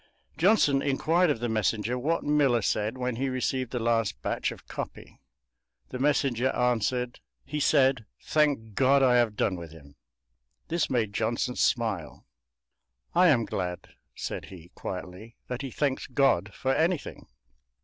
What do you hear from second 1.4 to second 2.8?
the messenger what Millar